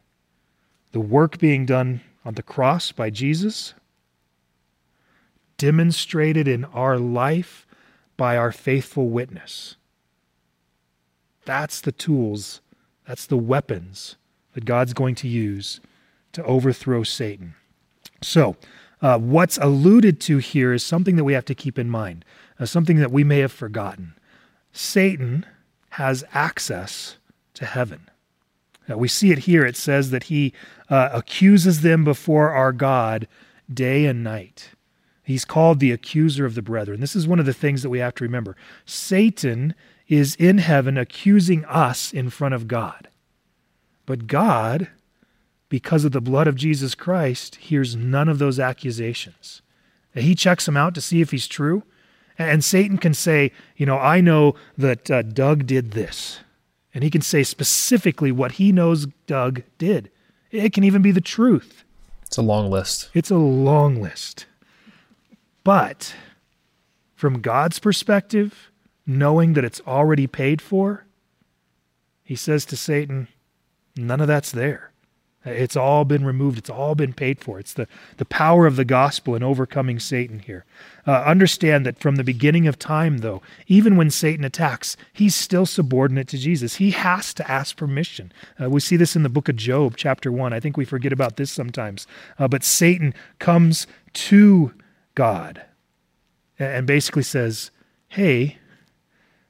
[0.93, 3.75] the work being done on the cross by Jesus,
[5.57, 7.67] demonstrated in our life
[8.17, 9.77] by our faithful witness.
[11.45, 12.61] That's the tools,
[13.07, 14.17] that's the weapons
[14.55, 15.81] that God's going to use
[16.33, 17.55] to overthrow Satan.
[18.21, 18.57] So,
[19.01, 22.25] uh, what's alluded to here is something that we have to keep in mind,
[22.59, 24.15] uh, something that we may have forgotten.
[24.73, 25.47] Satan
[25.91, 27.17] has access
[27.55, 28.09] to heaven.
[28.91, 29.65] Uh, we see it here.
[29.65, 30.53] It says that he
[30.89, 33.29] uh, accuses them before our God
[33.73, 34.71] day and night.
[35.23, 37.01] He's called the accuser of the brethren.
[37.01, 38.57] This is one of the things that we have to remember.
[38.85, 39.75] Satan
[40.09, 43.09] is in heaven accusing us in front of God.
[44.07, 44.89] But God,
[45.69, 49.63] because of the blood of Jesus Christ, hears none of those accusations.
[50.15, 51.85] He checks them out to see if he's true.
[52.41, 56.41] And Satan can say, you know, I know that uh, Doug did this.
[56.95, 60.11] And he can say specifically what he knows Doug did.
[60.51, 61.85] It can even be the truth.
[62.23, 63.11] It's a long list.
[63.13, 64.47] It's a long list.
[65.65, 66.15] But
[67.15, 68.71] from God's perspective,
[69.07, 71.05] knowing that it's already paid for,
[72.25, 73.29] he says to Satan,
[73.99, 74.90] none of that's there.
[75.43, 76.59] It's all been removed.
[76.59, 77.59] It's all been paid for.
[77.59, 80.67] It's the, the power of the gospel in overcoming Satan here.
[81.07, 85.65] Uh, understand that from the beginning of time, though, even when Satan attacks, he's still
[85.65, 86.77] subordinate to Jesus.
[86.77, 88.33] He has to ask permission.
[88.63, 90.53] Uh, we see this in the book of Job, chapter 1.
[90.53, 92.07] I think we forget about this sometimes.
[92.39, 94.75] Uh, but Satan comes to
[95.15, 95.63] God
[96.59, 97.71] and basically says,
[98.09, 98.59] Hey,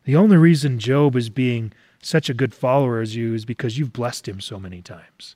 [0.05, 3.93] the only reason Job is being such a good follower as you is because you've
[3.93, 5.35] blessed him so many times.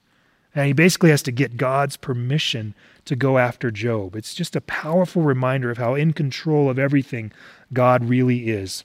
[0.55, 2.75] And he basically has to get God's permission
[3.07, 4.15] to go after Job.
[4.17, 7.33] It's just a powerful reminder of how in control of everything
[7.73, 8.85] God really is.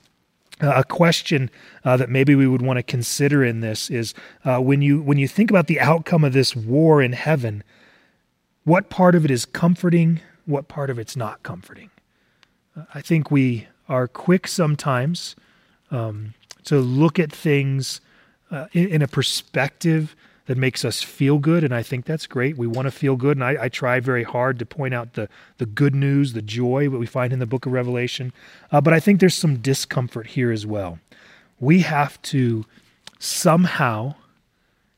[0.61, 1.49] Uh, a question
[1.85, 5.17] uh, that maybe we would want to consider in this is uh, when you when
[5.17, 7.63] you think about the outcome of this war in heaven,
[8.65, 10.19] what part of it is comforting?
[10.45, 11.91] What part of it's not comforting?
[12.75, 15.35] Uh, I think we are quick sometimes
[15.91, 16.33] um,
[16.65, 18.01] to look at things
[18.51, 20.13] uh, in, in a perspective
[20.49, 22.57] that makes us feel good, and I think that's great.
[22.57, 25.29] We want to feel good, and I, I try very hard to point out the
[25.59, 28.33] the good news, the joy that we find in the Book of Revelation.
[28.71, 30.97] Uh, but I think there's some discomfort here as well.
[31.59, 32.65] We have to
[33.19, 34.15] somehow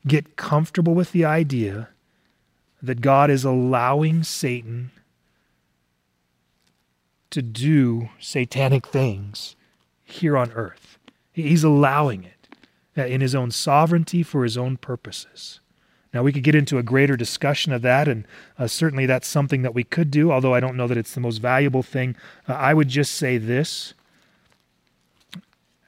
[0.06, 1.90] get comfortable with the idea
[2.82, 4.90] that God is allowing Satan
[7.28, 9.54] to do satanic things
[10.02, 10.96] here on earth.
[11.30, 12.41] He's allowing it.
[12.96, 15.60] Uh, in his own sovereignty for his own purposes.
[16.12, 18.26] Now, we could get into a greater discussion of that, and
[18.58, 21.20] uh, certainly that's something that we could do, although I don't know that it's the
[21.20, 22.16] most valuable thing.
[22.46, 23.94] Uh, I would just say this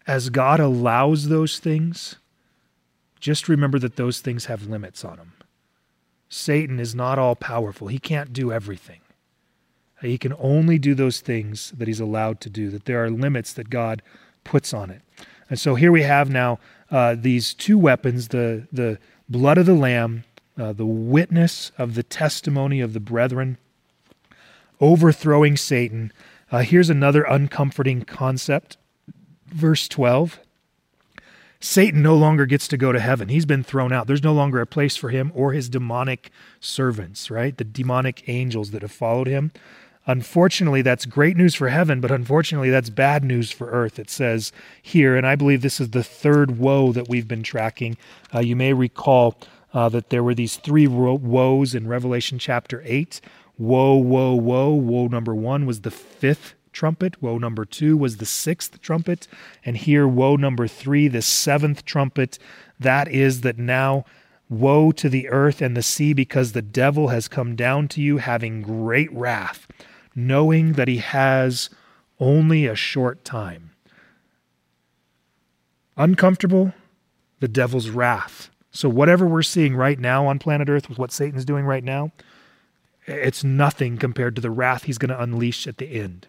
[0.07, 2.17] as God allows those things,
[3.21, 5.33] just remember that those things have limits on them.
[6.29, 9.01] Satan is not all powerful, he can't do everything.
[10.01, 13.53] He can only do those things that he's allowed to do, that there are limits
[13.55, 14.03] that God
[14.43, 15.01] puts on it.
[15.49, 16.59] And so here we have now
[16.95, 20.23] uh, these two weapons the, the blood of the Lamb,
[20.57, 23.59] uh, the witness of the testimony of the brethren,
[24.81, 26.13] overthrowing Satan.
[26.53, 28.77] Uh, here's another uncomforting concept.
[29.49, 30.39] Verse 12
[31.59, 33.29] Satan no longer gets to go to heaven.
[33.29, 34.07] He's been thrown out.
[34.07, 36.31] There's no longer a place for him or his demonic
[36.61, 37.57] servants, right?
[37.57, 39.51] The demonic angels that have followed him.
[40.07, 43.99] Unfortunately, that's great news for heaven, but unfortunately, that's bad news for earth.
[43.99, 47.97] It says here, and I believe this is the third woe that we've been tracking.
[48.35, 49.39] Uh, you may recall
[49.73, 53.21] uh, that there were these three woes in Revelation chapter 8.
[53.57, 54.75] Woe, woe, woe.
[54.75, 57.23] Woe number one was the fifth trumpet.
[57.23, 59.27] Woe number two was the sixth trumpet.
[59.65, 62.39] And here, woe number three, the seventh trumpet.
[62.79, 64.05] That is that now
[64.51, 68.19] woe to the earth and the sea because the devil has come down to you
[68.19, 69.67] having great wrath
[70.15, 71.71] knowing that he has
[72.21, 73.71] only a short time.
[75.97, 76.73] Uncomfortable,
[77.41, 78.51] the devil's wrath.
[78.71, 82.11] So, whatever we're seeing right now on planet Earth with what Satan's doing right now,
[83.07, 86.27] it's nothing compared to the wrath he's going to unleash at the end.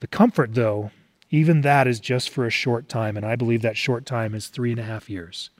[0.00, 0.90] The comfort, though,
[1.30, 4.48] even that is just for a short time, and I believe that short time is
[4.48, 5.50] three and a half years.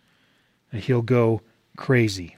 [0.70, 1.40] And he'll go
[1.76, 2.36] crazy.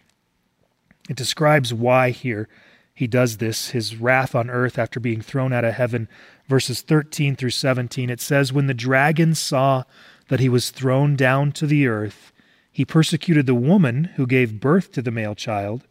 [1.09, 2.49] It describes why here
[2.97, 6.09] he does this, his wrath on earth after being thrown out of heaven.
[6.49, 9.85] Verses 13 through 17, it says, When the dragon saw
[10.29, 12.33] that he was thrown down to the earth,
[12.73, 15.87] he persecuted the woman who gave birth to the male child.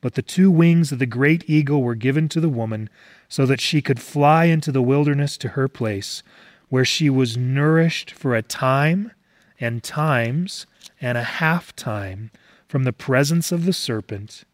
[0.00, 2.88] But the two wings of the great eagle were given to the woman,
[3.28, 6.22] so that she could fly into the wilderness to her place,
[6.70, 9.12] where she was nourished for a time
[9.60, 10.66] and times
[10.98, 12.30] and a half time
[12.66, 14.46] from the presence of the serpent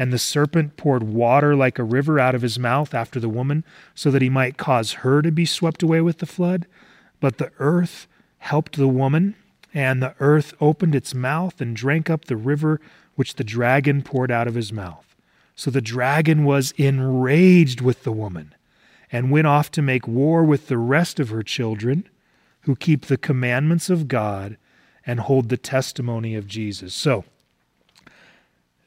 [0.00, 3.62] and the serpent poured water like a river out of his mouth after the woman,
[3.94, 6.66] so that he might cause her to be swept away with the flood.
[7.20, 8.08] But the earth
[8.38, 9.34] helped the woman,
[9.74, 12.80] and the earth opened its mouth and drank up the river
[13.16, 15.14] which the dragon poured out of his mouth.
[15.54, 18.54] So the dragon was enraged with the woman,
[19.12, 22.08] and went off to make war with the rest of her children,
[22.62, 24.56] who keep the commandments of God
[25.04, 26.94] and hold the testimony of Jesus.
[26.94, 27.26] So,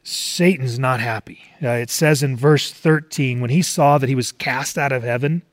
[0.03, 1.39] Satan's not happy.
[1.61, 5.01] Uh, it says in verse 13, when he saw that he was cast out of
[5.01, 5.43] heaven,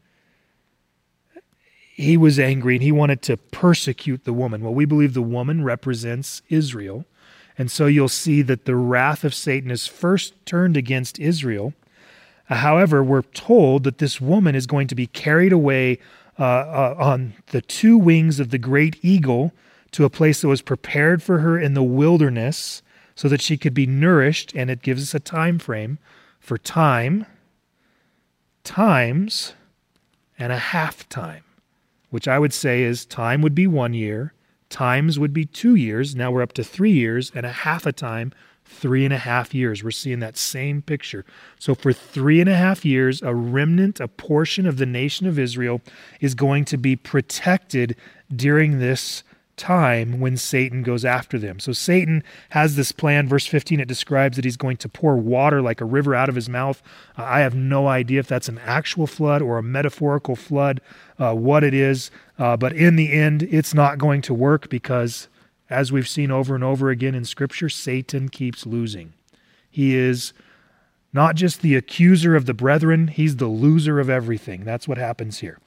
[1.94, 4.62] he was angry and he wanted to persecute the woman.
[4.62, 7.04] Well, we believe the woman represents Israel.
[7.56, 11.74] And so you'll see that the wrath of Satan is first turned against Israel.
[12.48, 15.98] Uh, however, we're told that this woman is going to be carried away
[16.38, 19.52] uh, uh, on the two wings of the great eagle
[19.92, 22.82] to a place that was prepared for her in the wilderness
[23.20, 25.98] so that she could be nourished, and it gives us a time frame
[26.38, 27.26] for time,
[28.64, 29.52] times,
[30.38, 31.44] and a half time,
[32.08, 34.32] which I would say is time would be one year,
[34.70, 36.16] times would be two years.
[36.16, 38.32] Now we're up to three years, and a half a time,
[38.64, 39.84] three and a half years.
[39.84, 41.26] We're seeing that same picture.
[41.58, 45.38] So, for three and a half years, a remnant, a portion of the nation of
[45.38, 45.82] Israel
[46.22, 47.96] is going to be protected
[48.34, 49.24] during this
[49.60, 51.60] time when Satan goes after them.
[51.60, 53.28] So Satan has this plan.
[53.28, 56.34] Verse 15, it describes that he's going to pour water like a river out of
[56.34, 56.82] his mouth.
[57.16, 60.80] Uh, I have no idea if that's an actual flood or a metaphorical flood,
[61.18, 62.10] uh, what it is.
[62.38, 65.28] Uh, but in the end, it's not going to work because,
[65.68, 69.12] as we've seen over and over again in Scripture, Satan keeps losing.
[69.70, 70.32] He is
[71.12, 74.64] not just the accuser of the brethren, he's the loser of everything.
[74.64, 75.58] That's what happens here.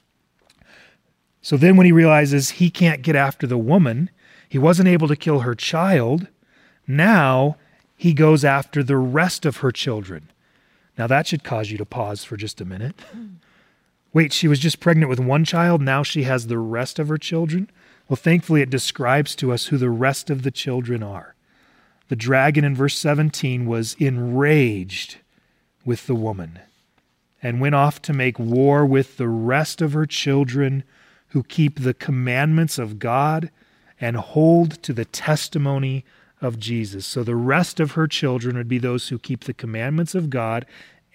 [1.44, 4.10] So then, when he realizes he can't get after the woman,
[4.48, 6.28] he wasn't able to kill her child,
[6.88, 7.58] now
[7.98, 10.32] he goes after the rest of her children.
[10.98, 12.96] Now, that should cause you to pause for just a minute.
[14.14, 17.18] Wait, she was just pregnant with one child, now she has the rest of her
[17.18, 17.70] children?
[18.08, 21.36] Well, thankfully, it describes to us who the rest of the children are.
[22.08, 25.18] The dragon in verse 17 was enraged
[25.84, 26.60] with the woman
[27.42, 30.84] and went off to make war with the rest of her children
[31.34, 33.52] who keep the commandments of God
[34.00, 36.06] and hold to the testimony
[36.42, 37.06] of Jesus.
[37.06, 40.66] So the rest of her children would be those who keep the commandments of God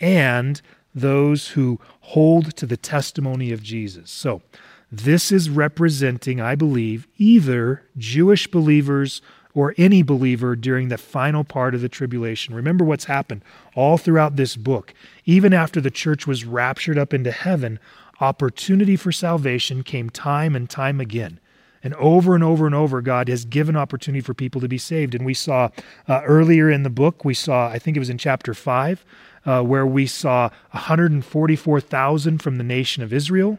[0.00, 0.60] and
[0.94, 4.10] those who hold to the testimony of Jesus.
[4.10, 4.42] So
[4.90, 9.20] This is representing, I believe, either Jewish believers
[9.54, 12.54] or any believer during the final part of the tribulation.
[12.54, 13.42] Remember what's happened
[13.74, 14.94] all throughout this book.
[15.24, 17.78] Even after the church was raptured up into heaven,
[18.20, 21.40] opportunity for salvation came time and time again.
[21.82, 25.14] And over and over and over, God has given opportunity for people to be saved.
[25.14, 25.70] And we saw
[26.08, 29.04] uh, earlier in the book, we saw, I think it was in chapter 5,
[29.46, 33.58] uh, where we saw 144,000 from the nation of Israel.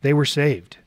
[0.00, 0.78] They were saved.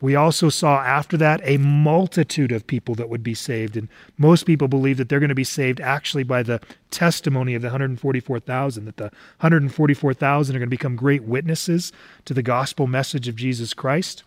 [0.00, 3.76] We also saw after that a multitude of people that would be saved.
[3.76, 3.88] And
[4.18, 7.68] most people believe that they're going to be saved actually by the testimony of the
[7.68, 9.04] 144,000, that the
[9.40, 11.92] 144,000 are going to become great witnesses
[12.24, 14.24] to the gospel message of Jesus Christ.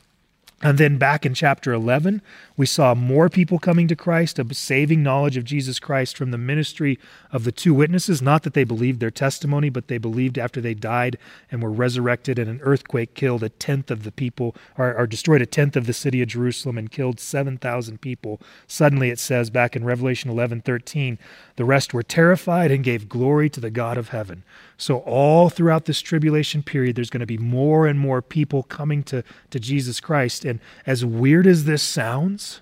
[0.63, 2.19] And then back in chapter 11,
[2.55, 6.37] we saw more people coming to Christ, a saving knowledge of Jesus Christ from the
[6.39, 6.97] ministry
[7.31, 8.23] of the two witnesses.
[8.23, 11.19] Not that they believed their testimony, but they believed after they died
[11.51, 15.43] and were resurrected, and an earthquake killed a tenth of the people, or, or destroyed
[15.43, 18.41] a tenth of the city of Jerusalem and killed 7,000 people.
[18.65, 21.19] Suddenly it says back in Revelation 11 13,
[21.57, 24.43] the rest were terrified and gave glory to the God of heaven.
[24.79, 29.01] So, all throughout this tribulation period, there's going to be more and more people coming
[29.03, 30.45] to, to Jesus Christ.
[30.47, 32.61] And as weird as this sounds,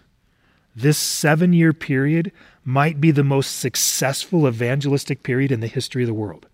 [0.76, 2.32] this seven year period
[2.64, 6.48] might be the most successful evangelistic period in the history of the world.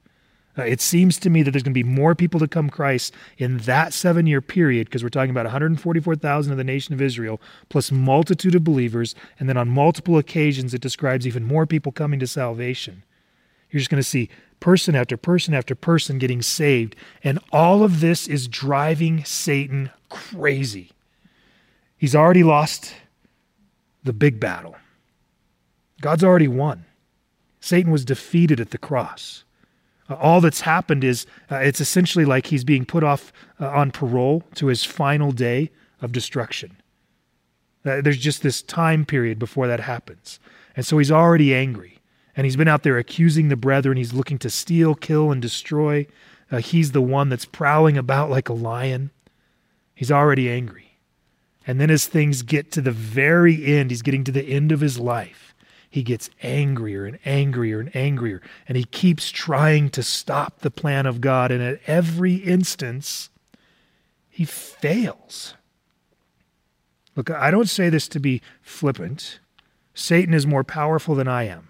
[0.58, 3.14] Uh, it seems to me that there's going to be more people to come Christ
[3.38, 7.40] in that seven year period because we're talking about 144,000 of the nation of Israel
[7.70, 9.16] plus multitude of believers.
[9.40, 13.04] And then on multiple occasions, it describes even more people coming to salvation.
[13.70, 14.30] You're just going to see
[14.60, 16.98] person after person after person getting saved.
[17.24, 20.92] And all of this is driving Satan crazy.
[22.02, 22.96] He's already lost
[24.04, 24.76] the big battle.
[26.02, 26.86] God's already won.
[27.60, 29.44] Satan was defeated at the cross.
[30.10, 33.92] Uh, all that's happened is uh, it's essentially like he's being put off uh, on
[33.92, 35.70] parole to his final day
[36.02, 36.76] of destruction.
[37.86, 40.40] Uh, there's just this time period before that happens.
[40.76, 42.00] And so he's already angry.
[42.36, 43.98] And he's been out there accusing the brethren.
[43.98, 46.08] He's looking to steal, kill, and destroy.
[46.52, 49.12] Uh, he's the one that's prowling about like a lion.
[49.94, 50.91] He's already angry.
[51.68, 54.82] And then as things get to the very end, he's getting to the end of
[54.82, 55.54] his life.
[55.90, 58.42] He gets angrier and angrier and angrier.
[58.68, 61.52] And he keeps trying to stop the plan of God.
[61.52, 63.30] And at every instance,
[64.30, 65.56] he fails.
[67.16, 69.40] Look, I don't say this to be flippant.
[69.94, 71.68] Satan is more powerful than I am.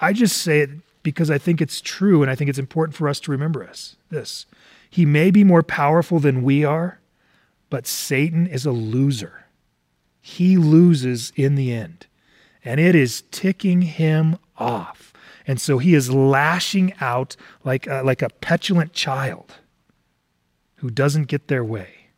[0.00, 0.70] I just say it
[1.02, 3.96] because I think it's true and I think it's important for us to remember us,
[4.10, 4.44] this.
[4.90, 6.98] He may be more powerful than we are,
[7.72, 9.46] but Satan is a loser.
[10.20, 12.06] He loses in the end,
[12.62, 15.14] and it is ticking him off.
[15.46, 19.54] And so he is lashing out like a, like a petulant child
[20.76, 22.08] who doesn't get their way.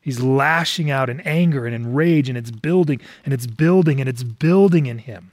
[0.00, 4.08] He's lashing out in anger and in rage, and it's building and it's building and
[4.08, 5.32] it's building in him.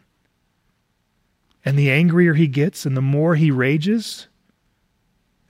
[1.63, 4.27] And the angrier he gets and the more he rages,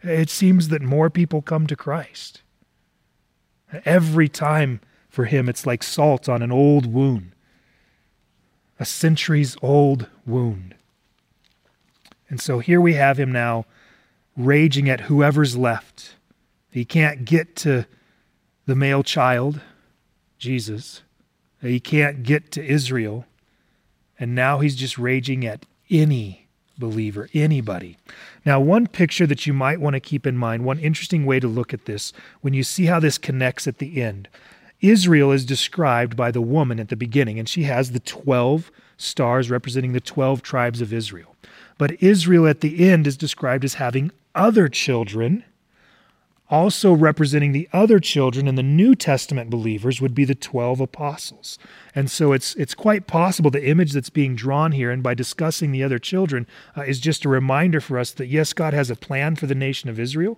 [0.03, 2.41] it seems that more people come to Christ.
[3.85, 7.31] Every time for him, it's like salt on an old wound,
[8.79, 10.75] a centuries old wound.
[12.29, 13.65] And so here we have him now
[14.37, 16.15] raging at whoever's left.
[16.71, 17.85] He can't get to
[18.65, 19.59] the male child,
[20.37, 21.01] Jesus.
[21.61, 23.25] He can't get to Israel.
[24.17, 26.40] And now he's just raging at any
[26.81, 27.97] believer, anybody.
[28.45, 31.47] Now, one picture that you might want to keep in mind, one interesting way to
[31.47, 32.11] look at this,
[32.41, 34.27] when you see how this connects at the end.
[34.81, 39.49] Israel is described by the woman at the beginning, and she has the 12 stars
[39.49, 41.35] representing the 12 tribes of Israel.
[41.77, 45.45] But Israel at the end is described as having other children
[46.51, 51.57] also representing the other children in the New Testament believers would be the 12 apostles.
[51.95, 55.71] And so it's it's quite possible the image that's being drawn here and by discussing
[55.71, 56.45] the other children
[56.77, 59.55] uh, is just a reminder for us that yes God has a plan for the
[59.55, 60.37] nation of Israel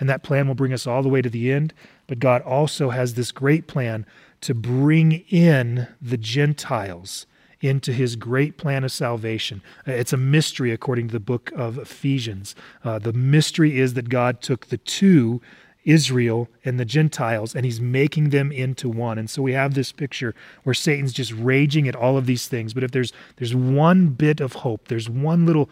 [0.00, 1.72] and that plan will bring us all the way to the end,
[2.08, 4.06] but God also has this great plan
[4.40, 7.26] to bring in the Gentiles
[7.64, 9.62] into his great plan of salvation.
[9.88, 12.54] Uh, it's a mystery according to the book of Ephesians.
[12.84, 15.40] Uh, the mystery is that God took the two,
[15.84, 19.18] Israel and the Gentiles, and he's making them into one.
[19.18, 20.34] And so we have this picture
[20.64, 22.74] where Satan's just raging at all of these things.
[22.74, 25.70] But if there's there's one bit of hope, there's one little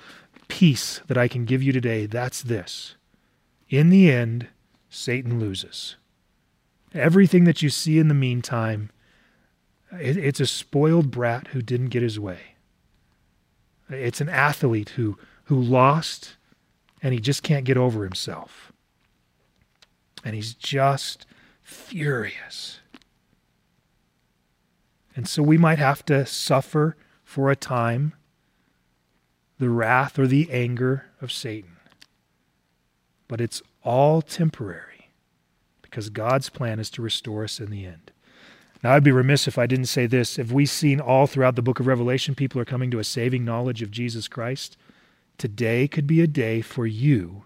[0.49, 2.97] piece that I can give you today, that's this.
[3.68, 4.49] In the end,
[4.88, 5.97] Satan loses.
[6.95, 8.90] Everything that you see in the meantime
[9.93, 12.55] it's a spoiled brat who didn't get his way.
[13.88, 16.36] It's an athlete who, who lost
[17.03, 18.72] and he just can't get over himself.
[20.24, 21.26] And he's just
[21.62, 22.80] furious.
[25.16, 28.14] And so we might have to suffer for a time
[29.59, 31.76] the wrath or the anger of Satan.
[33.28, 35.11] But it's all temporary
[35.82, 38.11] because God's plan is to restore us in the end.
[38.82, 40.38] Now, I'd be remiss if I didn't say this.
[40.38, 43.44] If we've seen all throughout the book of Revelation, people are coming to a saving
[43.44, 44.76] knowledge of Jesus Christ,
[45.38, 47.44] today could be a day for you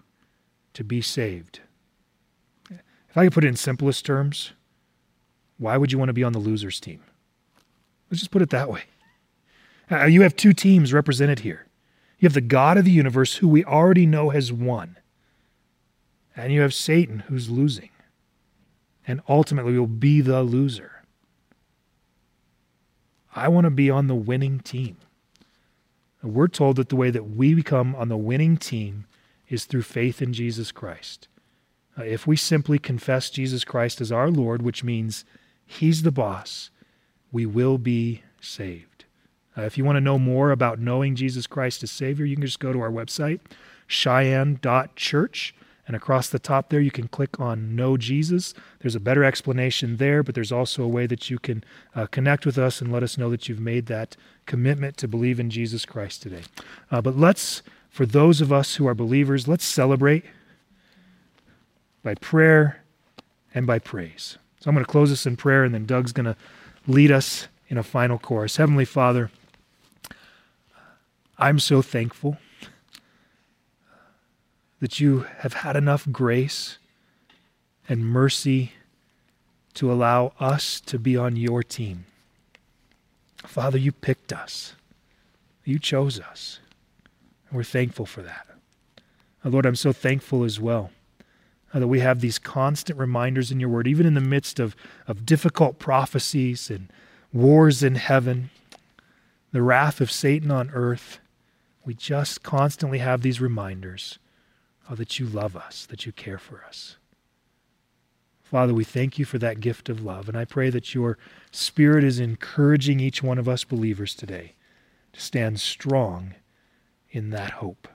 [0.73, 1.59] to be saved.
[2.69, 4.51] If I could put it in simplest terms,
[5.57, 7.01] why would you want to be on the losers team?
[8.09, 8.83] Let's just put it that way.
[9.89, 11.67] Uh, you have two teams represented here.
[12.19, 14.97] You have the God of the universe, who we already know has won,
[16.35, 17.89] and you have Satan, who's losing,
[19.07, 20.96] and ultimately will be the loser.
[23.37, 24.97] I want to be on the winning team.
[26.21, 29.05] And we're told that the way that we become on the winning team
[29.47, 31.27] is through faith in Jesus Christ.
[31.97, 35.25] Uh, if we simply confess Jesus Christ as our Lord, which means
[35.65, 36.69] He's the boss,
[37.31, 39.05] we will be saved.
[39.57, 42.45] Uh, if you want to know more about knowing Jesus Christ as Savior, you can
[42.45, 43.39] just go to our website,
[43.87, 45.55] cheyenne.church.
[45.87, 48.53] And across the top there, you can click on Know Jesus.
[48.79, 51.63] There's a better explanation there, but there's also a way that you can
[51.95, 55.39] uh, connect with us and let us know that you've made that commitment to believe
[55.39, 56.43] in Jesus Christ today.
[56.91, 60.25] Uh, but let's, for those of us who are believers, let's celebrate
[62.03, 62.81] by prayer
[63.55, 64.37] and by praise.
[64.59, 66.35] So I'm going to close this in prayer, and then Doug's going to
[66.85, 68.57] lead us in a final chorus.
[68.57, 69.31] Heavenly Father,
[71.37, 72.37] I'm so thankful
[74.79, 76.77] that you have had enough grace
[77.89, 78.73] and mercy
[79.73, 82.05] to allow us to be on your team.
[83.45, 84.73] Father, you picked us,
[85.63, 86.59] you chose us,
[87.47, 88.47] and we're thankful for that.
[89.43, 90.91] Lord, I'm so thankful as well
[91.73, 94.75] uh, that we have these constant reminders in your word, even in the midst of,
[95.07, 96.91] of difficult prophecies and
[97.31, 98.49] wars in heaven,
[99.51, 101.19] the wrath of Satan on earth.
[101.85, 104.19] We just constantly have these reminders
[104.89, 106.97] oh, that you love us, that you care for us.
[108.41, 111.17] Father, we thank you for that gift of love, and I pray that your
[111.51, 114.53] Spirit is encouraging each one of us believers today
[115.11, 116.35] to stand strong
[117.09, 117.89] in that hope.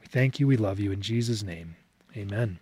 [0.00, 0.92] We thank you, we love you.
[0.92, 1.76] In Jesus' name,
[2.14, 2.58] amen.